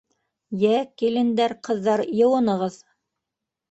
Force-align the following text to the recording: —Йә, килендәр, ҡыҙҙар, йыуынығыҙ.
—Йә, 0.63 0.71
килендәр, 1.03 1.57
ҡыҙҙар, 1.69 2.07
йыуынығыҙ. 2.09 2.85